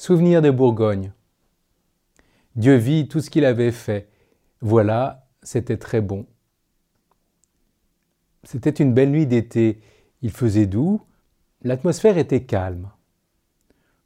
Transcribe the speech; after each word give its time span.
Souvenir 0.00 0.40
de 0.40 0.50
Bourgogne. 0.50 1.12
Dieu 2.56 2.76
vit 2.76 3.06
tout 3.06 3.20
ce 3.20 3.28
qu'il 3.28 3.44
avait 3.44 3.70
fait. 3.70 4.08
Voilà, 4.62 5.28
c'était 5.42 5.76
très 5.76 6.00
bon. 6.00 6.24
C'était 8.42 8.70
une 8.70 8.94
belle 8.94 9.10
nuit 9.10 9.26
d'été. 9.26 9.82
Il 10.22 10.30
faisait 10.30 10.64
doux, 10.64 11.02
l'atmosphère 11.60 12.16
était 12.16 12.44
calme. 12.44 12.90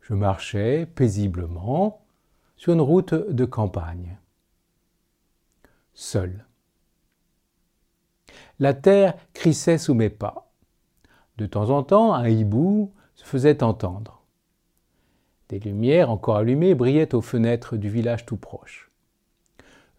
Je 0.00 0.14
marchais 0.14 0.84
paisiblement 0.84 2.04
sur 2.56 2.72
une 2.72 2.80
route 2.80 3.14
de 3.14 3.44
campagne. 3.44 4.18
Seul. 5.92 6.44
La 8.58 8.74
terre 8.74 9.14
crissait 9.32 9.78
sous 9.78 9.94
mes 9.94 10.10
pas. 10.10 10.50
De 11.36 11.46
temps 11.46 11.70
en 11.70 11.84
temps, 11.84 12.14
un 12.14 12.28
hibou 12.28 12.92
se 13.14 13.24
faisait 13.24 13.62
entendre. 13.62 14.13
Des 15.54 15.60
lumières 15.60 16.10
encore 16.10 16.38
allumées 16.38 16.74
brillaient 16.74 17.14
aux 17.14 17.20
fenêtres 17.20 17.76
du 17.76 17.88
village 17.88 18.26
tout 18.26 18.36
proche. 18.36 18.90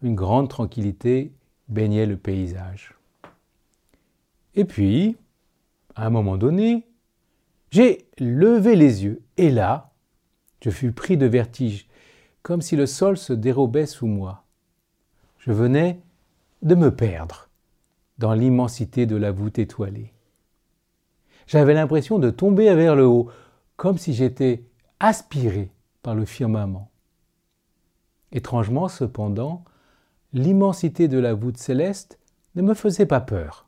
Une 0.02 0.14
grande 0.14 0.50
tranquillité 0.50 1.32
baignait 1.70 2.04
le 2.04 2.18
paysage. 2.18 2.92
Et 4.54 4.66
puis, 4.66 5.16
à 5.94 6.04
un 6.04 6.10
moment 6.10 6.36
donné, 6.36 6.86
j'ai 7.70 8.06
levé 8.18 8.76
les 8.76 9.04
yeux 9.04 9.22
et 9.38 9.50
là, 9.50 9.94
je 10.62 10.68
fus 10.68 10.92
pris 10.92 11.16
de 11.16 11.24
vertige, 11.24 11.88
comme 12.42 12.60
si 12.60 12.76
le 12.76 12.84
sol 12.84 13.16
se 13.16 13.32
dérobait 13.32 13.86
sous 13.86 14.06
moi. 14.06 14.44
Je 15.38 15.52
venais 15.52 16.00
de 16.60 16.74
me 16.74 16.94
perdre 16.94 17.48
dans 18.18 18.34
l'immensité 18.34 19.06
de 19.06 19.16
la 19.16 19.32
voûte 19.32 19.58
étoilée. 19.58 20.12
J'avais 21.46 21.72
l'impression 21.72 22.18
de 22.18 22.28
tomber 22.28 22.74
vers 22.74 22.94
le 22.94 23.06
haut, 23.06 23.30
comme 23.78 23.96
si 23.96 24.12
j'étais 24.12 24.62
aspiré 25.00 25.70
par 26.02 26.14
le 26.14 26.24
firmament. 26.24 26.90
Étrangement, 28.32 28.88
cependant, 28.88 29.64
l'immensité 30.32 31.08
de 31.08 31.18
la 31.18 31.34
voûte 31.34 31.58
céleste 31.58 32.18
ne 32.54 32.62
me 32.62 32.74
faisait 32.74 33.06
pas 33.06 33.20
peur. 33.20 33.66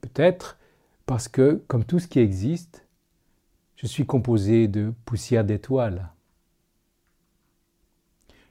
Peut-être 0.00 0.58
parce 1.06 1.28
que, 1.28 1.62
comme 1.66 1.84
tout 1.84 1.98
ce 1.98 2.08
qui 2.08 2.20
existe, 2.20 2.86
je 3.76 3.86
suis 3.86 4.06
composé 4.06 4.68
de 4.68 4.92
poussière 5.04 5.44
d'étoiles. 5.44 6.10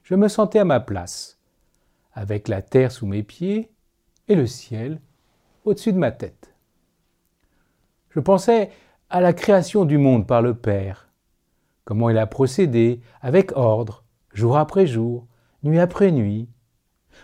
Je 0.02 0.14
me 0.14 0.28
sentais 0.28 0.58
à 0.58 0.64
ma 0.64 0.80
place, 0.80 1.38
avec 2.12 2.48
la 2.48 2.62
terre 2.62 2.90
sous 2.90 3.06
mes 3.06 3.22
pieds 3.22 3.70
et 4.28 4.34
le 4.34 4.46
ciel 4.46 5.00
au-dessus 5.64 5.92
de 5.92 5.98
ma 5.98 6.10
tête. 6.10 6.52
Je 8.10 8.18
pensais 8.18 8.70
à 9.08 9.20
la 9.20 9.32
création 9.32 9.84
du 9.84 9.98
monde 9.98 10.26
par 10.26 10.42
le 10.42 10.54
Père, 10.54 11.09
comment 11.84 12.10
il 12.10 12.18
a 12.18 12.26
procédé 12.26 13.00
avec 13.20 13.52
ordre, 13.56 14.04
jour 14.32 14.56
après 14.56 14.86
jour, 14.86 15.26
nuit 15.62 15.78
après 15.78 16.12
nuit. 16.12 16.48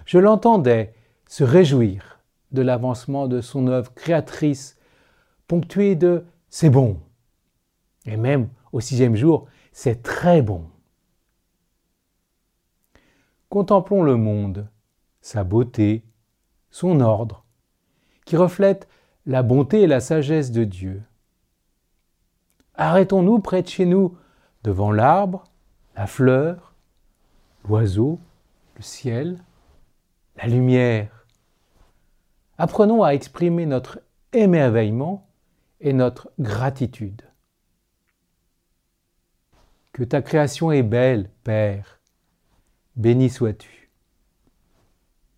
Je 0.04 0.18
l'entendais 0.18 0.94
se 1.26 1.44
réjouir 1.44 2.20
de 2.52 2.62
l'avancement 2.62 3.26
de 3.28 3.40
son 3.40 3.66
œuvre 3.68 3.92
créatrice, 3.94 4.76
ponctuée 5.46 5.94
de 5.94 6.24
c'est 6.48 6.70
bon. 6.70 7.00
Et 8.04 8.16
même 8.16 8.48
au 8.72 8.80
sixième 8.80 9.16
jour, 9.16 9.46
c'est 9.72 10.02
très 10.02 10.42
bon. 10.42 10.64
Contemplons 13.48 14.02
le 14.02 14.16
monde, 14.16 14.68
sa 15.20 15.44
beauté, 15.44 16.04
son 16.70 17.00
ordre, 17.00 17.44
qui 18.24 18.36
reflète 18.36 18.88
la 19.24 19.42
bonté 19.42 19.82
et 19.82 19.86
la 19.86 20.00
sagesse 20.00 20.50
de 20.50 20.64
Dieu. 20.64 21.02
Arrêtons-nous 22.74 23.38
près 23.38 23.62
de 23.62 23.68
chez 23.68 23.86
nous, 23.86 24.16
devant 24.66 24.90
l'arbre, 24.90 25.44
la 25.94 26.08
fleur, 26.08 26.74
l'oiseau, 27.68 28.18
le 28.74 28.82
ciel, 28.82 29.38
la 30.36 30.48
lumière. 30.48 31.24
Apprenons 32.58 33.04
à 33.04 33.10
exprimer 33.10 33.64
notre 33.64 34.00
émerveillement 34.32 35.24
et 35.80 35.92
notre 35.92 36.32
gratitude. 36.40 37.22
Que 39.92 40.02
ta 40.02 40.20
création 40.20 40.72
est 40.72 40.82
belle, 40.82 41.30
Père. 41.44 42.00
Béni 42.96 43.30
sois-tu. 43.30 43.85